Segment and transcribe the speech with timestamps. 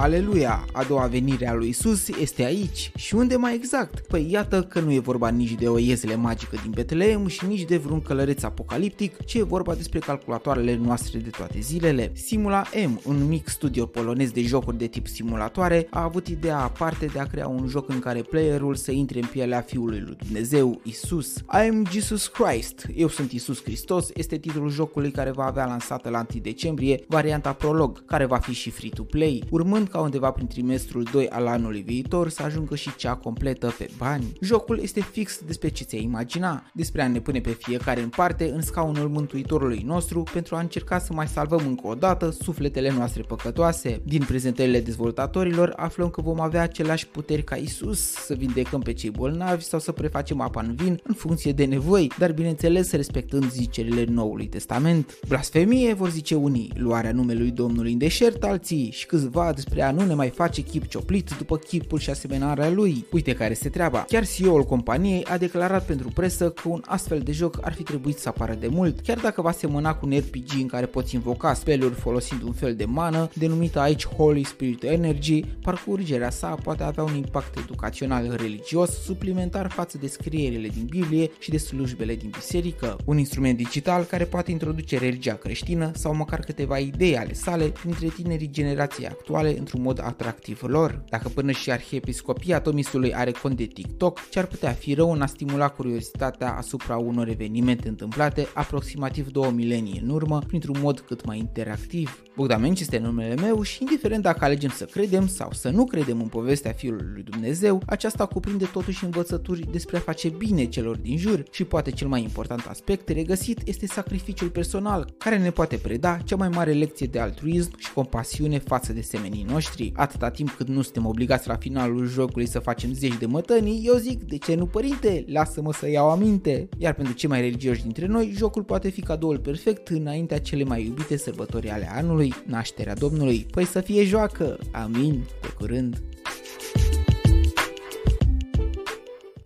[0.00, 2.92] Aleluia, a doua venire a lui Isus este aici.
[2.96, 4.06] Și unde mai exact?
[4.06, 7.64] Păi iată că nu e vorba nici de o iezele magică din Betleem și nici
[7.64, 12.12] de vreun călăreț apocaliptic, ci e vorba despre calculatoarele noastre de toate zilele.
[12.14, 17.06] Simula M, un mic studio polonez de jocuri de tip simulatoare, a avut ideea aparte
[17.06, 20.80] de a crea un joc în care playerul să intre în pielea Fiului lui Dumnezeu,
[20.82, 21.36] Isus.
[21.36, 26.08] I am Jesus Christ, eu sunt Isus Hristos, este titlul jocului care va avea lansată
[26.08, 31.02] la 1 decembrie varianta prolog, care va fi și free-to-play, urmând ca undeva prin trimestrul
[31.12, 34.32] 2 al anului viitor să ajungă și cea completă pe bani.
[34.40, 38.50] Jocul este fix despre ce ți-ai imagina, despre a ne pune pe fiecare în parte
[38.54, 43.22] în scaunul Mântuitorului nostru pentru a încerca să mai salvăm încă o dată sufletele noastre
[43.22, 44.00] păcătoase.
[44.04, 49.10] Din prezentările dezvoltatorilor aflăm că vom avea aceleași puteri ca Isus, să vindecăm pe cei
[49.10, 54.04] bolnavi sau să prefacem apa în vin în funcție de nevoi, dar bineînțeles respectând zicerile
[54.04, 55.18] Noului Testament.
[55.28, 60.04] Blasfemie, vor zice unii, luarea numelui Domnului în deșert alții și câțiva despre a nu
[60.04, 63.06] ne mai face chip cioplit după chipul și asemănarea lui.
[63.12, 64.04] Uite care este treaba.
[64.08, 68.18] Chiar CEO-ul companiei a declarat pentru presă că un astfel de joc ar fi trebuit
[68.18, 71.54] să apară de mult, chiar dacă va semăna cu un RPG în care poți invoca
[71.54, 77.04] speluri folosind un fel de mană, denumită aici Holy Spirit Energy, parcurgerea sa poate avea
[77.04, 82.96] un impact educațional religios suplimentar față de scrierile din Biblie și de slujbele din biserică.
[83.04, 88.08] Un instrument digital care poate introduce religia creștină sau măcar câteva idei ale sale printre
[88.08, 91.02] tinerii generației actuale într-un mod atractiv lor.
[91.08, 95.22] Dacă până și arhiepiscopia Tomisului are cont de TikTok, ce ar putea fi rău în
[95.22, 101.24] a stimula curiozitatea asupra unor evenimente întâmplate aproximativ două milenii în urmă, printr-un mod cât
[101.24, 102.22] mai interactiv.
[102.36, 106.20] Bogdan Menci este numele meu și indiferent dacă alegem să credem sau să nu credem
[106.20, 111.16] în povestea Fiului lui Dumnezeu, aceasta cuprinde totuși învățături despre a face bine celor din
[111.16, 116.18] jur și poate cel mai important aspect regăsit este sacrificiul personal, care ne poate preda
[116.24, 119.92] cea mai mare lecție de altruism și compasiune față de semenii noștri.
[119.96, 123.94] Atâta timp cât nu suntem obligați la finalul jocului să facem zeci de mătănii, eu
[123.94, 125.24] zic, de ce nu părinte?
[125.28, 126.68] Lasă-mă să iau aminte.
[126.78, 130.84] Iar pentru cei mai religioși dintre noi, jocul poate fi cadoul perfect înaintea cele mai
[130.84, 133.46] iubite sărbători ale anului, nașterea Domnului.
[133.50, 134.58] Păi să fie joacă!
[134.72, 135.24] Amin!
[135.40, 136.07] Pe curând!